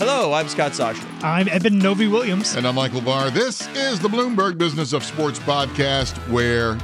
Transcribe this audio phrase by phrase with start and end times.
[0.00, 1.22] Hello, I'm Scott Soshnick.
[1.22, 2.54] I'm Eben Novy-Williams.
[2.56, 3.28] And I'm Michael Barr.
[3.30, 6.76] This is the Bloomberg Business of Sports podcast where,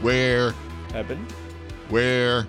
[0.00, 0.52] where,
[0.94, 1.24] Eben.
[1.88, 2.48] where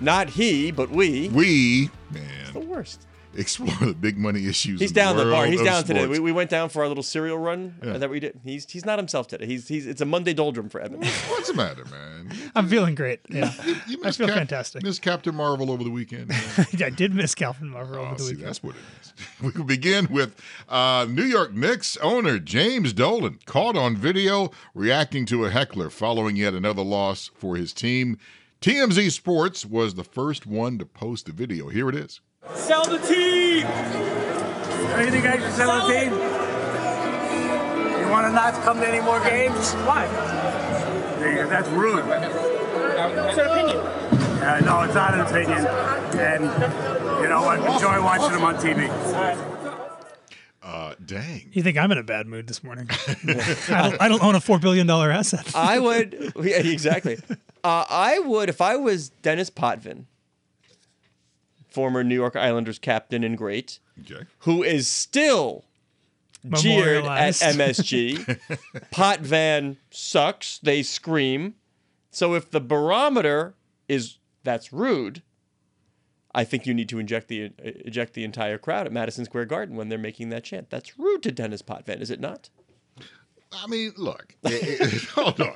[0.00, 1.30] Not he, but we.
[1.30, 2.52] we, Man.
[2.52, 3.06] the worst.
[3.36, 4.80] Explore the big money issues.
[4.80, 5.46] He's down the bar.
[5.46, 6.06] He's of down today.
[6.06, 7.92] We, we went down for our little cereal run Yeah.
[7.94, 8.40] uh, that we did.
[8.44, 9.46] He's he's not himself today.
[9.46, 11.02] He's he's it's a Monday doldrum for Eben.
[11.02, 12.32] What's the matter, man?
[12.54, 13.20] I'm feeling great.
[13.28, 13.52] Yeah.
[13.88, 14.82] You I feel Cap- fantastic.
[14.82, 16.30] Miss Captain Marvel over the weekend.
[16.82, 18.48] I did miss Calvin Marver over Oh, the see, weekend.
[18.48, 19.12] that's what it is.
[19.42, 25.24] We will begin with uh, New York Knicks owner James Dolan caught on video reacting
[25.26, 28.18] to a heckler following yet another loss for his team.
[28.60, 31.68] TMZ Sports was the first one to post the video.
[31.68, 32.20] Here it is.
[32.52, 33.66] Sell the team!
[33.66, 36.12] What do You think I should sell the team?
[38.00, 39.72] You want to not come to any more games?
[39.86, 40.06] Why?
[41.18, 42.06] Because that's rude.
[42.06, 43.78] What's your opinion?
[43.78, 45.66] Uh, no, it's not an opinion.
[46.20, 46.44] And
[47.22, 47.58] you know what?
[47.60, 48.88] Enjoy watching them on TV.
[50.62, 51.48] Uh, dang.
[51.52, 52.88] You think I'm in a bad mood this morning?
[53.26, 55.54] I, don't, I don't own a $4 billion asset.
[55.54, 57.18] I would yeah, exactly.
[57.64, 60.04] Uh, I would if I was Dennis Potvin,
[61.74, 64.24] former New York Islanders captain and great, Okay.
[64.40, 65.64] who is still
[66.56, 67.42] jeered at Memorialized.
[67.58, 68.38] MSG.
[68.90, 70.58] Potvin sucks.
[70.58, 71.54] They scream.
[72.10, 73.54] So if the barometer
[73.88, 75.22] is that's rude,
[76.34, 79.46] I think you need to inject the uh, eject the entire crowd at Madison Square
[79.46, 80.70] Garden when they're making that chant.
[80.70, 82.50] That's rude to Dennis Potvin, is it not?
[83.62, 84.34] I mean, look.
[84.44, 85.54] it- it- hold on.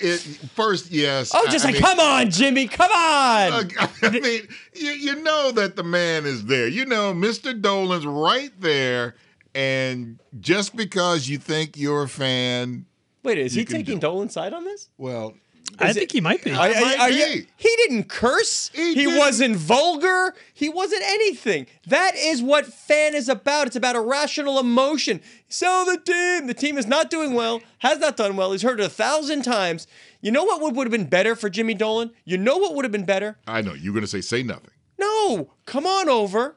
[0.00, 0.18] It,
[0.54, 1.32] first, yes.
[1.34, 3.52] Oh, I- just I like mean- come on, Jimmy, come on.
[3.52, 3.64] Uh,
[4.02, 6.68] I mean, you, you know that the man is there.
[6.68, 7.58] You know, Mr.
[7.60, 9.14] Dolan's right there.
[9.54, 12.84] And just because you think you're a fan,
[13.22, 14.90] Wait, is he taking do Dolan's side on this?
[14.98, 15.34] well,
[15.78, 16.52] I think it- he might be.
[16.52, 18.70] Are- are- might are you- he didn't curse.
[18.74, 19.18] He He, didn't.
[19.18, 20.34] wasn't vulgar.
[20.54, 21.66] He wasn't anything.
[21.86, 23.66] That is what fan is about.
[23.66, 25.20] It's about irrational emotion.
[25.48, 28.52] Sell the team, the team is not doing well, has not done well.
[28.52, 29.86] He's heard it a thousand times.
[30.22, 32.10] You know what would, would have been better for Jimmy Dolan?
[32.24, 33.36] You know what would have been better?
[33.46, 34.70] I know you're going to say say nothing.
[34.98, 36.56] No, come on over,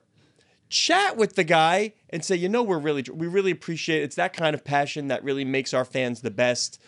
[0.70, 4.04] chat with the guy, and say, you know, we're really, we really appreciate it.
[4.06, 6.80] It's that kind of passion that really makes our fans the best.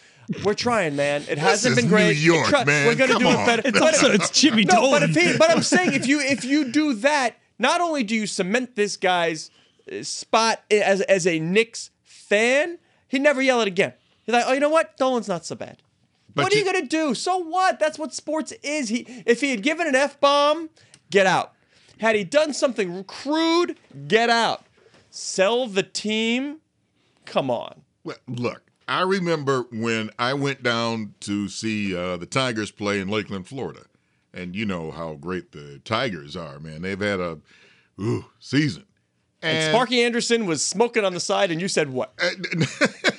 [0.43, 1.23] We're trying, man.
[1.29, 2.15] It hasn't is been great.
[2.15, 2.87] New York, Try- man.
[2.87, 3.39] We're gonna Come do on.
[3.39, 3.61] it better.
[3.65, 4.91] it's But- also it's Jimmy no, Dolan.
[5.01, 8.15] but if he, but I'm saying if you if you do that, not only do
[8.15, 9.49] you cement this guy's
[9.91, 12.77] uh, spot as as a Knicks fan,
[13.09, 13.93] he'd never yell it again.
[14.23, 14.95] He's like, oh, you know what?
[14.97, 15.81] Dolan's not so bad.
[16.33, 17.13] But what are you you- gonna do?
[17.13, 17.79] So what?
[17.79, 18.87] That's what sports is.
[18.89, 20.69] He if he had given an f bomb,
[21.09, 21.53] get out.
[22.01, 24.65] Had he done something crude, get out.
[25.11, 26.57] Sell the team.
[27.25, 27.83] Come on.
[28.03, 33.07] Well, look, I remember when I went down to see uh, the Tigers play in
[33.07, 33.81] Lakeland, Florida,
[34.33, 36.81] and you know how great the Tigers are, man.
[36.81, 37.37] They've had a
[37.99, 38.85] ooh, season.
[39.43, 42.15] And Sparky Anderson was smoking on the side, and you said what?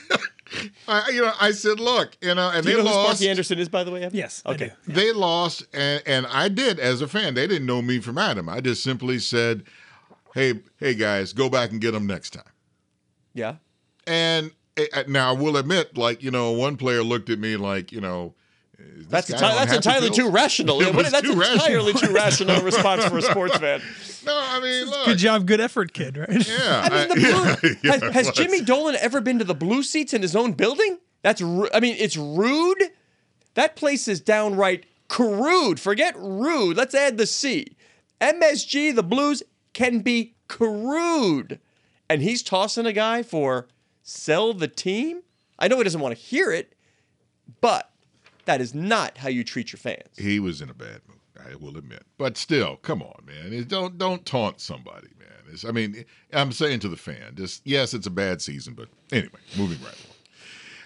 [0.89, 3.19] I, you know, I said, look, you know, and Do you they know who lost.
[3.19, 4.03] Sparky Anderson is, by the way?
[4.03, 4.17] Eben?
[4.17, 4.43] yes.
[4.47, 4.73] I Okay.
[4.87, 4.93] do.
[4.93, 7.35] They lost, and, and I did as a fan.
[7.35, 8.49] They didn't know me from Adam.
[8.49, 9.65] I just simply said,
[10.35, 12.45] "Hey, hey guys, go back and get them next time."
[13.35, 13.57] Yeah.
[14.07, 17.93] And uh, now I will admit, like you know, one player looked at me like,
[17.93, 18.35] you know, is this
[19.09, 20.81] That's guy that's entirely too rational.
[20.81, 22.09] It Yeah, was that's too entirely rational.
[22.09, 23.83] too rational response for a sports fan.
[24.25, 26.29] No, I mean, look, Good job, good effort, kid, right?
[26.31, 28.31] Yeah, I mean, the I- blue, yeah, yeah, has, it has.
[28.33, 30.99] Jimmy Dolan ever been to the blue seats in his own building?
[31.23, 32.83] That's, ru- I mean, it's rude.
[33.55, 35.79] That place is downright crude.
[35.79, 36.77] Forget rude.
[36.77, 37.77] Let's add the C.
[38.21, 39.43] MSG, the Blues,
[39.75, 41.59] can be crude.
[42.09, 43.69] And he's tossing a guy for
[44.03, 45.23] sell the team?
[45.59, 46.75] I know he doesn't want to hear it,
[47.61, 47.91] but
[48.45, 50.17] that is not how you treat your fans.
[50.17, 51.19] He was in a bad mood.
[51.51, 53.65] I will admit, but still, come on, man.
[53.65, 55.29] Don't don't taunt somebody, man.
[55.53, 58.89] It's, I mean, I'm saying to the fan, just yes, it's a bad season, but
[59.11, 60.13] anyway, moving right along.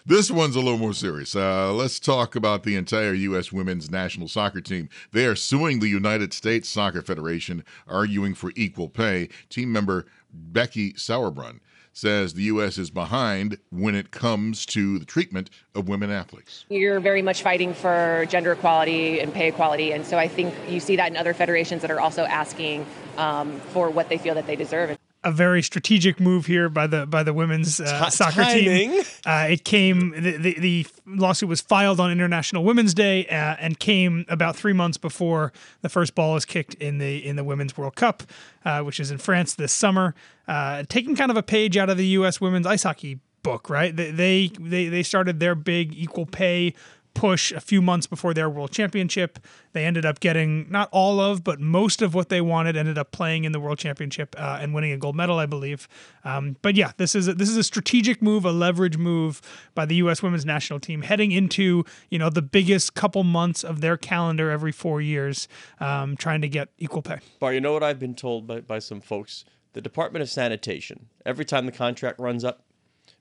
[0.08, 1.34] This one's a little more serious.
[1.34, 3.50] Uh, let's talk about the entire U.S.
[3.50, 4.88] women's national soccer team.
[5.10, 9.28] They are suing the United States Soccer Federation, arguing for equal pay.
[9.48, 11.58] Team member Becky Sauerbrunn
[11.96, 12.76] says the U.S.
[12.76, 16.66] is behind when it comes to the treatment of women athletes.
[16.68, 20.78] You're very much fighting for gender equality and pay equality, and so I think you
[20.78, 22.84] see that in other federations that are also asking
[23.16, 24.98] um, for what they feel that they deserve.
[25.26, 28.92] A very strategic move here by the by the women's uh, soccer timing.
[28.92, 29.02] team.
[29.26, 33.78] Uh, it came the, the the lawsuit was filed on International Women's Day uh, and
[33.80, 35.52] came about three months before
[35.82, 38.22] the first ball is kicked in the in the Women's World Cup,
[38.64, 40.14] uh, which is in France this summer.
[40.46, 42.40] Uh, taking kind of a page out of the U.S.
[42.40, 43.94] women's ice hockey book, right?
[43.94, 46.74] They they, they started their big equal pay
[47.16, 49.38] push a few months before their world championship.
[49.72, 52.76] They ended up getting not all of, but most of what they wanted.
[52.76, 55.88] Ended up playing in the world championship uh, and winning a gold medal, I believe.
[56.24, 59.40] Um, but yeah, this is a, this is a strategic move, a leverage move
[59.74, 60.22] by the U.S.
[60.22, 64.72] women's national team heading into you know the biggest couple months of their calendar every
[64.72, 65.48] four years,
[65.80, 67.18] um, trying to get equal pay.
[67.40, 69.44] Bar, you know what I've been told by, by some folks?
[69.72, 72.62] The Department of Sanitation, every time the contract runs up,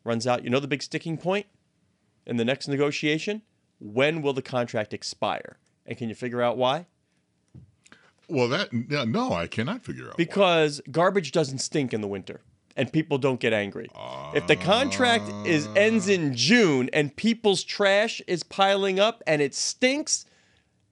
[0.03, 1.45] runs out, you know the big sticking point
[2.25, 3.41] in the next negotiation?
[3.80, 5.57] When will the contract expire?
[5.86, 6.88] And can you figure out why?
[8.27, 10.12] Well, that no, I cannot figure out.
[10.12, 10.16] why.
[10.18, 12.42] Because garbage doesn't stink in the winter
[12.75, 13.88] and people don't get angry.
[14.33, 19.54] if the contract is ends in June and people's trash is piling up and it
[19.54, 20.25] stinks,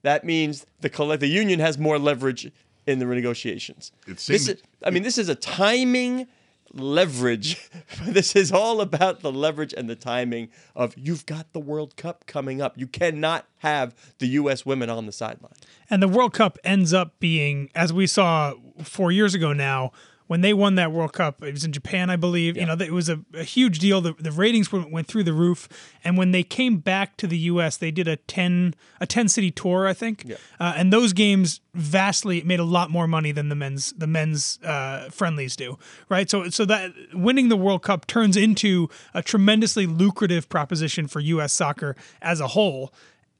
[0.03, 2.51] that means the coll- the union has more leverage
[2.85, 3.91] in the renegotiations.
[4.07, 6.27] It This seems- is, I mean, this is a timing
[6.73, 7.69] leverage.
[8.03, 12.25] this is all about the leverage and the timing of you've got the World Cup
[12.25, 12.77] coming up.
[12.77, 14.65] You cannot have the U.S.
[14.65, 15.53] women on the sideline.
[15.89, 18.53] And the World Cup ends up being, as we saw
[18.83, 19.91] four years ago now,
[20.27, 22.55] when they won that World Cup, it was in Japan, I believe.
[22.55, 24.01] You know, it was a, a huge deal.
[24.01, 25.67] The, the ratings went, went through the roof.
[26.03, 29.51] And when they came back to the U.S., they did a ten a ten city
[29.51, 30.25] tour, I think.
[30.59, 34.59] Uh, and those games vastly made a lot more money than the men's the men's
[34.63, 35.77] uh, friendlies do,
[36.09, 36.29] right?
[36.29, 41.53] So so that winning the World Cup turns into a tremendously lucrative proposition for U.S.
[41.53, 42.93] soccer as a whole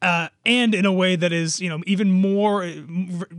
[0.04, 2.70] uh, and in a way that is you know even more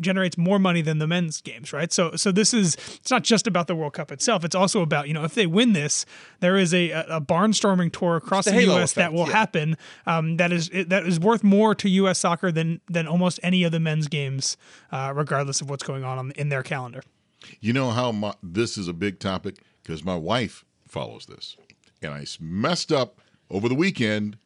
[0.01, 3.47] generates more money than the men's games right so so this is it's not just
[3.47, 6.07] about the world cup itself it's also about you know if they win this
[6.41, 9.33] there is a, a barnstorming tour across the the, halo us that will yeah.
[9.33, 9.77] happen
[10.07, 13.73] um, that is that is worth more to us soccer than than almost any of
[13.73, 14.57] the men's games
[14.91, 17.03] uh, regardless of what's going on, on in their calendar
[17.61, 21.57] You know how my, this is a big topic because my wife follows this,
[22.03, 23.21] and i messed up
[23.51, 24.39] over the weekend.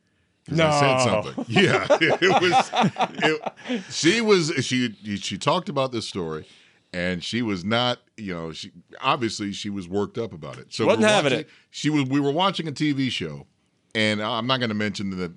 [0.49, 1.23] 'Cause I said No.
[1.23, 1.45] something.
[1.49, 3.43] Yeah, it was.
[3.71, 4.53] It, she was.
[4.65, 6.47] She she talked about this story,
[6.93, 7.99] and she was not.
[8.17, 10.73] You know, she obviously she was worked up about it.
[10.73, 11.49] So Wasn't we're having watching- it.
[11.71, 12.05] She was.
[12.09, 13.47] We were watching a TV show,
[13.95, 15.33] and I'm not going to mention the.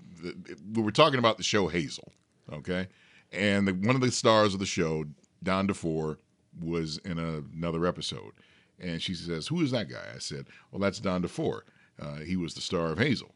[0.73, 2.11] We were talking about the show Hazel,
[2.53, 2.87] okay,
[3.31, 5.05] and the, one of the stars of the show,
[5.43, 6.17] Don DeFore,
[6.61, 8.31] was in a, another episode,
[8.79, 11.61] and she says, "Who is that guy?" I said, "Well, that's Don DeFore.
[11.99, 13.33] Uh, he was the star of Hazel."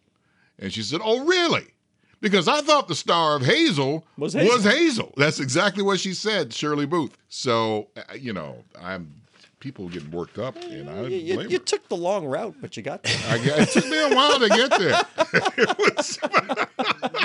[0.59, 1.67] And she said, "Oh, really?"
[2.21, 4.71] Because I thought the star of Hazel Was was Hazel.
[4.71, 5.13] Hazel.
[5.17, 7.15] That's exactly what she said, Shirley Booth.
[7.29, 9.11] So uh, you know, I'm
[9.59, 11.57] people getting worked up, and I You, you, you her.
[11.57, 13.17] took the long route, but you got there.
[13.27, 15.01] I, it took me a while to get there.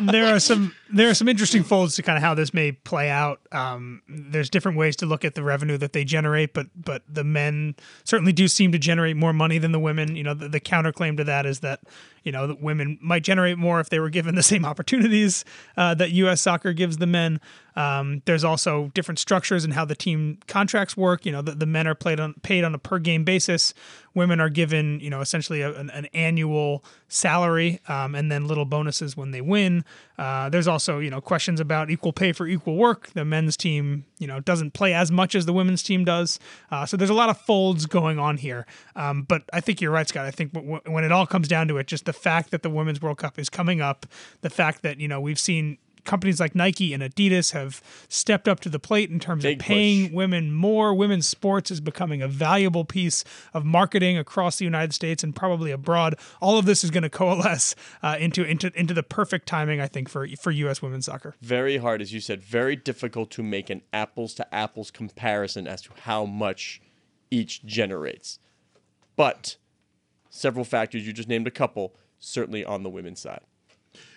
[0.13, 3.11] there are some there are some interesting folds to kind of how this may play
[3.11, 3.41] out.
[3.53, 7.25] Um, there's different ways to look at the revenue that they generate, but but the
[7.25, 10.17] men certainly do seem to generate more money than the women.
[10.17, 11.81] You know, the, the counterclaim to that is that
[12.25, 15.45] you know the women might generate more if they were given the same opportunities
[15.77, 16.41] uh, that U.S.
[16.41, 17.41] soccer gives the men.
[17.77, 21.25] Um, there's also different structures and how the team contracts work.
[21.25, 23.75] You know, the, the men are played on paid on a per game basis.
[24.13, 28.65] Women are given, you know, essentially a, an, an annual salary um, and then little
[28.65, 29.85] bonuses when they win.
[30.19, 33.11] Uh, there's also, you know, questions about equal pay for equal work.
[33.13, 36.39] The men's team, you know, doesn't play as much as the women's team does.
[36.71, 38.67] Uh, so there's a lot of folds going on here.
[38.97, 40.27] Um, but I think you're right, Scott.
[40.27, 42.71] I think w- when it all comes down to it, just the fact that the
[42.71, 44.07] Women's World Cup is coming up,
[44.41, 48.61] the fact that, you know, we've seen companies like Nike and Adidas have stepped up
[48.61, 50.15] to the plate in terms Big of paying push.
[50.15, 50.95] women more.
[50.95, 53.25] Women's sports is becoming a valuable piece
[53.55, 56.17] of marketing across the United States and probably abroad.
[56.41, 59.87] All of this is going to coalesce uh, into into into the perfect timing, I
[59.87, 60.83] think, for for U.S.
[60.83, 61.35] women's soccer.
[61.41, 65.83] very hard, as you said, very difficult to make an apples to apples comparison as
[65.83, 66.81] to how much
[67.31, 68.39] each generates.
[69.17, 69.57] But
[70.31, 73.41] several factors, you just named a couple, certainly on the women's side.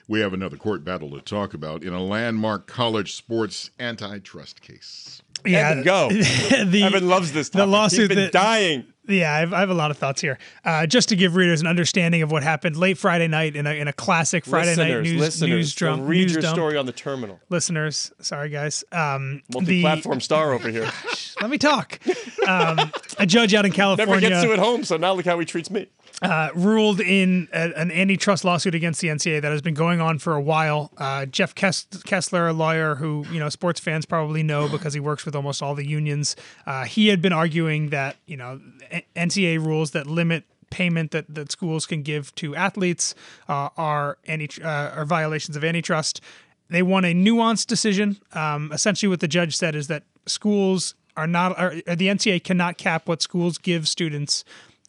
[0.07, 5.21] We have another court battle to talk about in a landmark college sports antitrust case.
[5.45, 6.09] Eben, go.
[6.09, 8.85] the, Eben loves this the lawsuit He's been that- dying.
[9.05, 10.37] Yeah, I've, I have a lot of thoughts here.
[10.63, 13.71] Uh, just to give readers an understanding of what happened late Friday night in a,
[13.71, 16.05] in a classic Friday night news listeners, news drum.
[16.05, 16.55] read news your dump.
[16.55, 17.37] story on the terminal.
[17.49, 18.85] Listeners, sorry guys.
[18.93, 20.89] Um, the, Multi-platform star over here.
[21.41, 21.99] let me talk.
[22.47, 25.37] Um, a judge out in California Never gets to it home, so now look how
[25.37, 25.87] he treats me.
[26.21, 30.17] uh, ruled in a, an antitrust lawsuit against the NCAA that has been going on
[30.19, 30.91] for a while.
[30.97, 35.01] Uh, Jeff Kes- Kessler, a lawyer who you know sports fans probably know because he
[35.01, 36.35] works with almost all the unions,
[36.65, 38.59] uh, he had been arguing that you know
[38.91, 43.13] N- NCAA rules that limit payment that, that schools can give to athletes
[43.47, 46.21] uh, are any uh, are violations of antitrust.
[46.69, 48.17] They won a nuanced decision.
[48.33, 52.77] Um, essentially, what the judge said is that schools are not, or the NCAA cannot
[52.77, 54.43] cap what schools give students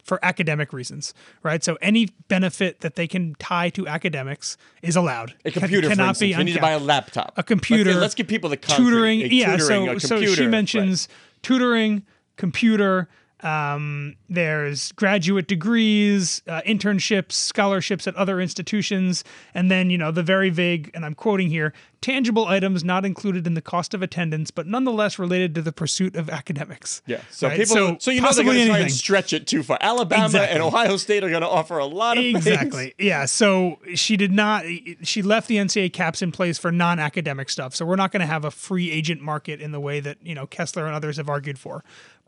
[0.04, 1.64] for academic reasons, right?
[1.64, 5.34] So any benefit that they can tie to academics is allowed.
[5.44, 6.32] A computer, cannot instance.
[6.32, 7.32] be We need to buy a laptop.
[7.37, 7.90] A computer.
[7.90, 8.84] Let's, let's give people the concrete.
[8.84, 9.20] tutoring.
[9.32, 10.50] Yeah, tutoring, so so she Right.
[10.50, 11.08] mentions
[11.42, 12.04] tutoring,
[12.37, 13.08] computer.
[13.44, 19.22] Um, there's graduate degrees, uh, internships, scholarships at other institutions,
[19.52, 23.46] and then you know the very vague, and I'm quoting here, tangible items not included
[23.46, 27.02] in the cost of attendance, but nonetheless related to the pursuit of academics.
[27.06, 27.20] Yeah.
[27.30, 27.58] So Right?
[27.60, 27.96] people.
[28.00, 29.78] So, you know they're going to try and stretch it too far.
[29.80, 30.54] Alabama Exactly.
[30.54, 32.46] and Ohio State are going to offer a lot of things.
[32.46, 32.94] Exactly.
[32.98, 33.26] Yeah.
[33.26, 34.64] So she did not.
[35.02, 37.74] She left the NCAA caps in place for non-academic stuff.
[37.74, 40.34] So we're not going to have a free agent market in the way that you
[40.34, 41.84] know Kessler and others have argued for.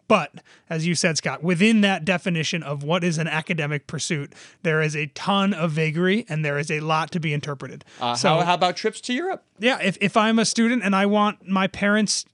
[0.08, 0.34] But
[0.70, 4.32] as you said, Scott, within that definition of what is an academic pursuit,
[4.62, 7.84] there is a ton of vagary and there is a lot to be interpreted.
[8.00, 9.44] Uh, so how, how about trips to Europe?
[9.58, 12.24] yeah, if, if I'm a student and I want my parents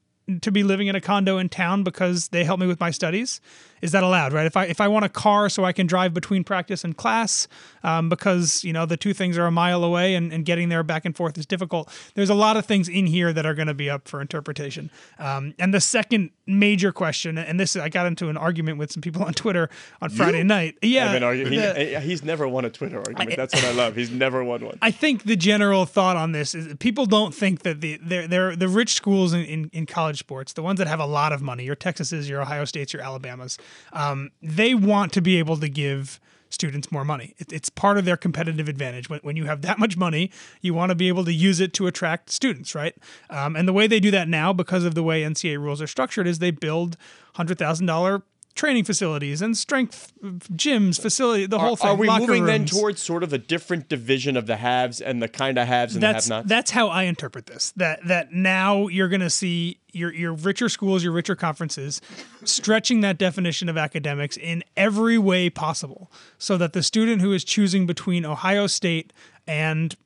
[0.41, 3.41] to be living in a condo in town because they help me with my studies,
[3.83, 4.33] is that allowed?
[4.33, 4.47] Right?
[4.47, 7.49] If I if I want a car so I can drive between practice and class,
[7.83, 10.83] um, because you know the two things are a mile away and, and getting there
[10.83, 11.91] back and forth is difficult.
[12.15, 14.91] There's a lot of things in here that are going to be up for interpretation.
[15.19, 19.03] Um, and the second major question, and this I got into an argument with some
[19.03, 19.69] people on Twitter
[20.01, 20.79] on Friday night.
[20.83, 21.53] Yeah, I've been arguing.
[21.53, 23.37] He, the- uh, he's never won a Twitter argument.
[23.37, 23.97] That's what I love.
[23.97, 24.79] He's never won one.
[24.81, 28.57] I think the general thought on this is people don't think that the they're, they're
[28.57, 31.43] the rich schools in, in, in college sports, the ones that have a lot of
[31.43, 33.59] money, your Texases, your Ohio States, your Alabamas,
[33.93, 36.21] um, they want to be able to give
[36.52, 37.35] students more money.
[37.38, 39.09] It, it's part of their competitive advantage.
[39.09, 41.73] When, when you have that much money, you want to be able to use it
[41.75, 42.95] to attract students, right?
[43.31, 45.87] Um, and the way they do that now, because of the way NCAA rules are
[45.87, 46.97] structured, is they build
[47.35, 48.23] hundred thousand dollar
[48.55, 51.89] training facilities and strength gyms, facility, the whole Are, thing.
[51.89, 55.29] are we moving then towards sort of a different division of the haves and the
[55.29, 56.49] kind of haves and that's the have-nots?
[56.49, 57.73] that's how I interpret this.
[57.77, 62.01] That that now you're going to see your your richer schools, your richer conferences,
[62.45, 67.45] stretching that definition of academics in every way possible, so that the student who is
[67.45, 69.13] choosing between Ohio State
[69.47, 69.97] and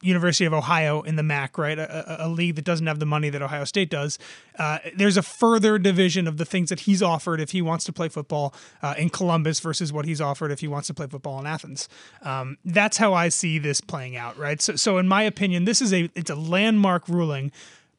[0.00, 1.78] University of Ohio in the MAC, right?
[1.78, 4.18] A, a, a league that doesn't have the money that Ohio State does.
[4.58, 7.92] Uh, there's a further division of the things that he's offered if he wants to
[7.92, 11.40] play football uh, in Columbus versus what he's offered if he wants to play football
[11.40, 11.88] in Athens.
[12.22, 14.60] Um, that's how I see this playing out, right?
[14.60, 17.50] So, so in my opinion, this is a it's a landmark ruling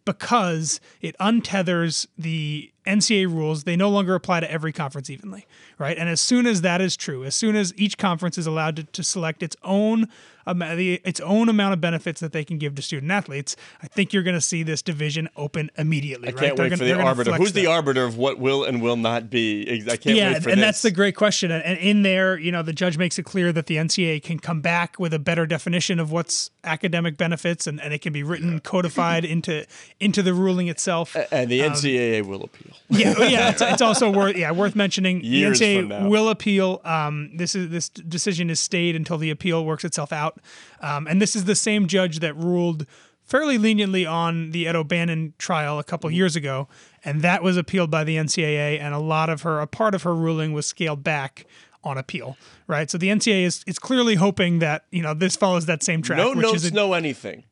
[0.06, 3.64] because it untethers the NCAA rules.
[3.64, 5.46] They no longer apply to every conference evenly,
[5.78, 5.98] right?
[5.98, 8.84] And as soon as that is true, as soon as each conference is allowed to,
[8.84, 10.08] to select its own
[10.48, 13.88] amount, the, its own amount of benefits that they can give to student athletes, I
[13.88, 16.30] think you're going to see this division open immediately.
[16.30, 16.40] I right?
[16.40, 17.34] can't They're wait gonna- for the arbiter.
[17.34, 19.84] Who's the arbiter of what will and will not be?
[19.90, 20.68] I can't yeah, wait for and this.
[20.68, 21.52] that's the great question.
[21.52, 24.40] And, and in there, you know, the judge makes it clear that the NCAA can
[24.40, 28.24] come back with a better definition of what's academic benefits, and, and it can be
[28.24, 29.66] written, codified into
[30.00, 31.16] into the ruling itself.
[31.32, 32.69] and the um, NCAA will appeal.
[32.90, 33.50] yeah, oh, yeah.
[33.50, 35.22] It's, it's also worth yeah worth mentioning.
[35.24, 36.82] Years the NCAA will appeal.
[36.84, 40.40] Um, this is this decision is stayed until the appeal works itself out.
[40.82, 42.86] Um, and this is the same judge that ruled
[43.24, 46.68] fairly leniently on the Ed O'Bannon trial a couple years ago,
[47.06, 48.80] and that was appealed by the NCAA.
[48.80, 51.46] And a lot of her, a part of her ruling was scaled back
[51.84, 52.38] on appeal.
[52.68, 52.90] Right.
[52.90, 56.18] So the NCAA is is clearly hoping that you know this follows that same track.
[56.18, 57.44] No which notes, is a, no anything.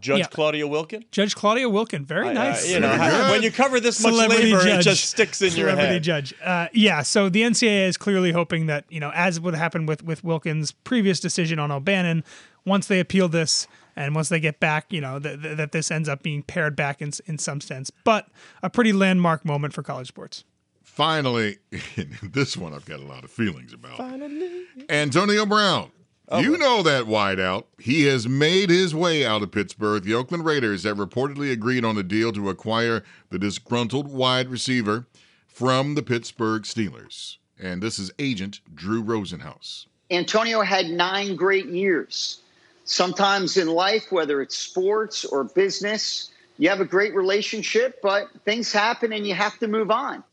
[0.00, 0.26] Judge Yeah.
[0.26, 1.04] Claudia Wilkin.
[1.10, 2.70] Judge Claudia Wilkin, very Uh, nice.
[2.70, 4.66] you know, how- when you cover this much labor, judge.
[4.66, 5.76] it just sticks in your head.
[5.76, 6.34] Celebrity judge.
[6.42, 7.02] Uh, yeah.
[7.02, 10.72] So the NCAA is clearly hoping that you know, as would happen with with Wilkins'
[10.72, 12.24] previous decision on O'Bannon,
[12.64, 16.08] once they appeal this and once they get back, you know, that that this ends
[16.08, 17.90] up being pared back in in some sense.
[18.04, 18.28] But
[18.62, 20.44] a pretty landmark moment for college sports.
[20.82, 21.58] Finally,
[22.22, 23.98] this one I've got a lot of feelings about.
[23.98, 24.64] Finally.
[24.88, 25.90] Antonio Brown.
[26.28, 27.64] Oh, you know that wideout.
[27.78, 30.02] He has made his way out of Pittsburgh.
[30.02, 35.06] The Oakland Raiders have reportedly agreed on a deal to acquire the disgruntled wide receiver
[35.46, 37.36] from the Pittsburgh Steelers.
[37.58, 39.86] And this is agent Drew Rosenhaus.
[40.10, 42.40] Antonio had nine great years.
[42.84, 48.72] Sometimes in life, whether it's sports or business, you have a great relationship, but things
[48.72, 50.24] happen and you have to move on.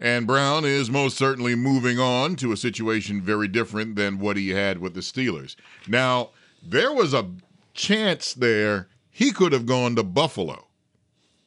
[0.00, 4.48] And Brown is most certainly moving on to a situation very different than what he
[4.48, 5.56] had with the Steelers.
[5.86, 6.30] Now,
[6.62, 7.30] there was a
[7.74, 10.66] chance there he could have gone to Buffalo.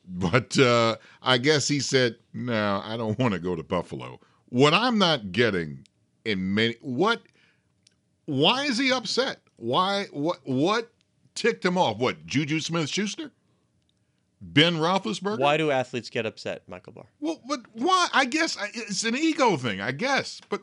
[0.08, 4.20] But uh, I guess he said, no, I don't want to go to Buffalo.
[4.50, 5.88] What I'm not getting
[6.26, 7.22] in many what
[8.26, 9.40] why is he upset?
[9.58, 10.92] Why what what
[11.36, 11.98] ticked him off?
[11.98, 13.32] What, Juju Smith Schuster?
[14.44, 15.40] Ben Roethlisberger?
[15.40, 17.06] Why do athletes get upset, Michael Barr?
[17.22, 18.10] Well, but why?
[18.14, 19.80] I guess it's an ego thing.
[19.80, 20.62] I guess, but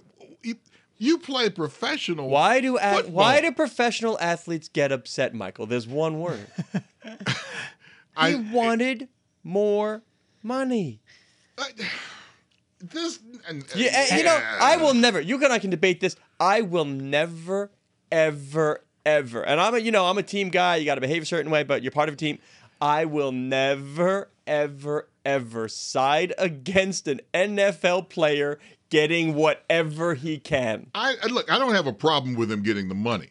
[0.98, 2.28] you, play professional.
[2.28, 5.64] Why do why do professional athletes get upset, Michael?
[5.64, 6.46] There's one word.
[8.16, 9.08] I he wanted
[9.42, 10.02] more
[10.42, 11.00] money.
[12.80, 13.18] this.
[13.48, 15.20] And, Yeah, and, you know, I will never.
[15.20, 16.16] You and I can debate this.
[16.38, 17.70] I will never,
[18.12, 19.42] ever, ever.
[19.42, 20.76] And I'm a, you know, I'm a team guy.
[20.76, 22.38] You got to behave a certain way, but you're part of a team.
[22.80, 28.58] I will never, ever, ever side against an NFL player
[28.88, 30.90] getting whatever he can.
[30.94, 31.50] I, look.
[31.50, 33.30] I don't have a problem with him getting the money,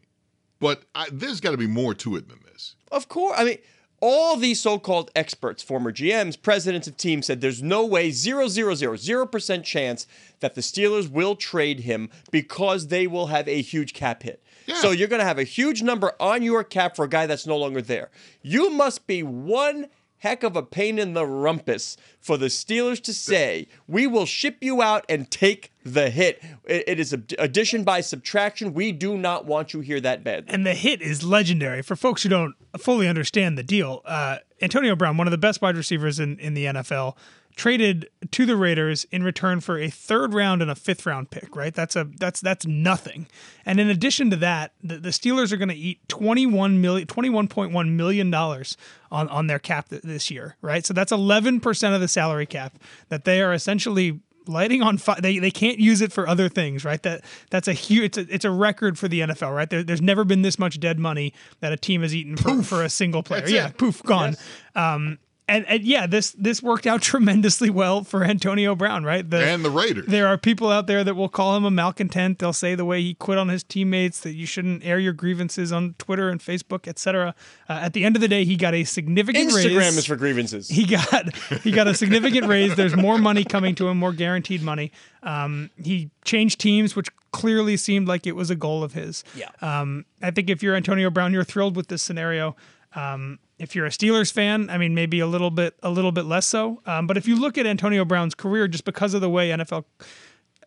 [0.59, 2.75] but I, there's got to be more to it than this.
[2.91, 3.35] Of course.
[3.37, 3.57] I mean,
[4.01, 8.75] all these so-called experts, former GMs, presidents of teams said there's no way, zero, zero,
[8.75, 10.07] zero, zero percent chance
[10.39, 14.41] that the Steelers will trade him because they will have a huge cap hit.
[14.65, 14.75] Yeah.
[14.75, 17.47] So you're going to have a huge number on your cap for a guy that's
[17.47, 18.09] no longer there.
[18.41, 19.87] You must be one
[20.19, 24.57] heck of a pain in the rumpus for the Steelers to say, we will ship
[24.61, 26.41] you out and take the hit.
[26.65, 28.73] It- is addition by subtraction.
[28.73, 30.45] We do not want you here that bad.
[30.47, 31.81] And the hit is legendary.
[31.81, 35.61] For folks who don't fully understand the deal, uh, Antonio Brown, one of the best
[35.61, 37.15] wide receivers in, in the NFL,
[37.59, 41.57] traded to the Raiders in return for a third round and a fifth round pick,
[41.57, 41.73] right?
[41.73, 43.27] That's a that's that's nothing.
[43.65, 47.89] And in addition to that, the, the Steelers are going to eat 21 million 21.1
[47.91, 48.77] million dollars
[49.11, 50.85] on on their cap th- this year, right?
[50.85, 55.19] So that's 11% of the salary cap that they are essentially lighting on fire.
[55.19, 57.03] They, they can't use it for other things, right?
[57.03, 58.05] That that's a huge.
[58.05, 59.69] It's a, it's a record for the NFL, right?
[59.69, 62.83] There, there's never been this much dead money that a team has eaten for, for
[62.83, 63.41] a single player.
[63.41, 63.77] That's yeah, it.
[63.77, 64.37] poof, gone.
[64.75, 69.27] Um, and, and yeah, this this worked out tremendously well for Antonio Brown, right?
[69.29, 70.05] The, And the Raiders.
[70.07, 72.39] there are people out there that will call him a malcontent.
[72.39, 75.71] They'll say the way he quit on his teammates that you shouldn't air your grievances
[75.71, 77.35] on Twitter and Facebook, etc.
[77.67, 79.65] Uh, at the end of the day, he got a significant raise.
[79.65, 80.69] Instagram raise is for grievances.
[80.69, 82.75] he got he got a significant raise.
[82.75, 84.91] There's more money coming to him, more guaranteed money.
[85.23, 89.23] Um, he changed teams, which clearly seemed like it was a goal of his.
[89.35, 89.49] Yeah.
[89.61, 92.55] Um, I think if you're Antonio Brown, you're thrilled with this scenario.
[92.95, 96.25] Um, if you're a Steelers fan, I mean, maybe a little bit a little bit
[96.25, 96.81] less so.
[96.85, 99.85] Um, but if you look at Antonio Brown's career, just because of the way NFL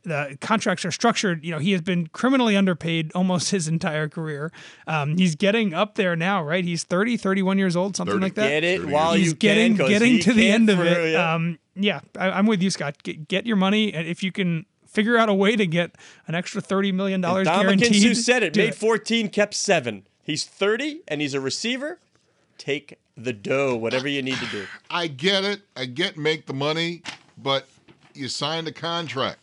[0.04, 4.50] the contracts are structured, you know, he has been criminally underpaid almost his entire career.
[4.88, 6.64] Um, he's getting up there now, right?
[6.64, 8.24] He's 30, 31 years old, something 30.
[8.24, 10.78] like that Get it while he's you getting can, 'cause getting to the end of
[10.78, 11.12] for- it.
[11.12, 11.34] yeah.
[11.34, 13.00] Um, yeah, I, I'm with you, Scott.
[13.04, 15.92] Get, get your money, and if you can figure out a way to get
[16.26, 18.52] an extra thirty million dollars Dominican guaranteed, Sue said it.
[18.54, 20.02] do Made 14, kept seven.
[20.24, 21.98] He's 30 and he's a receiver.
[22.62, 24.66] Take the dough, whatever you need to do.
[24.90, 25.62] I get it.
[25.76, 27.02] I get make the money,
[27.36, 27.66] but
[28.14, 29.40] you signed a contract.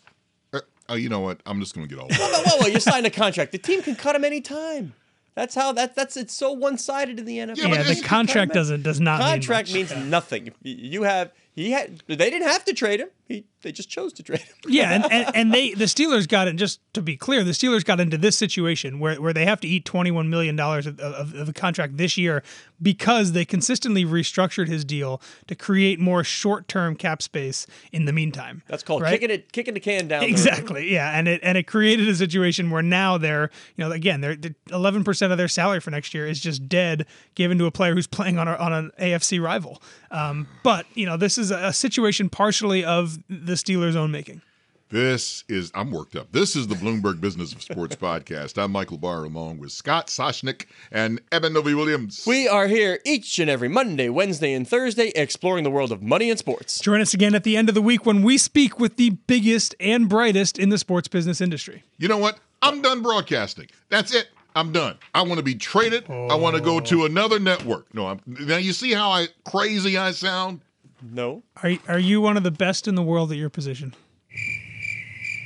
[0.54, 1.42] Uh, Oh, you know what?
[1.46, 2.08] I'm just going to get all.
[2.12, 3.52] Whoa, whoa, whoa, you signed a contract.
[3.52, 4.94] The team can cut him anytime.
[5.36, 7.58] That's how that that's it's so one-sided in the NFL.
[7.58, 8.54] Yeah, Yeah, the contract contract.
[8.54, 9.96] doesn't does not Contract mean much.
[9.96, 10.52] means nothing.
[10.64, 13.10] You have he had they didn't have to trade him.
[13.30, 14.56] He they just chose to trade him.
[14.68, 16.56] Yeah, and, and, and they the Steelers got it.
[16.56, 19.68] Just to be clear, the Steelers got into this situation where, where they have to
[19.68, 22.42] eat twenty one million dollars of, of, of the contract this year
[22.82, 28.14] because they consistently restructured his deal to create more short term cap space in the
[28.14, 28.64] meantime.
[28.68, 29.12] That's called right?
[29.12, 30.22] kicking it kicking the can down.
[30.22, 30.30] road.
[30.30, 30.92] Exactly.
[30.92, 34.38] Yeah, and it and it created a situation where now they're you know again they're
[34.72, 37.94] eleven percent of their salary for next year is just dead given to a player
[37.94, 39.84] who's playing on a, on an AFC rival.
[40.10, 44.42] Um, but you know this is a situation partially of the Steelers' own making.
[44.90, 46.32] This is, I'm worked up.
[46.32, 48.60] This is the Bloomberg Business of Sports podcast.
[48.60, 52.24] I'm Michael Barr along with Scott Soshnick and Eben Novy-Williams.
[52.26, 56.32] We are here each and every Monday, Wednesday, and Thursday exploring the world of money
[56.32, 56.80] and sports.
[56.80, 59.76] Join us again at the end of the week when we speak with the biggest
[59.80, 61.84] and brightest in the sports business industry.
[62.00, 62.40] You know what?
[62.64, 63.68] I'm done broadcasting.
[63.90, 64.30] That's it.
[64.56, 64.98] I'm done.
[65.14, 66.10] I want to be traded.
[66.10, 67.94] I want to go to another network.
[67.94, 70.62] No, I'm, now you see how I crazy I sound?
[71.02, 71.44] No.
[71.64, 73.94] Are are you one of the best in the world at your position?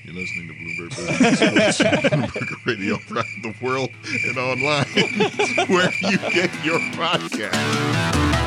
[0.05, 0.89] You're listening to Bloomberg
[1.19, 3.89] Business Bloomberg Radio around the world
[4.27, 4.85] and online,
[5.69, 8.42] where you get your podcast.